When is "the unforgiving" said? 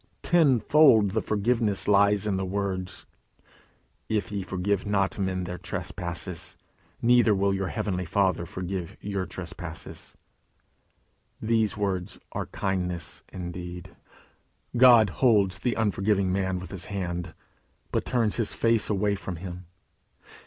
15.59-16.31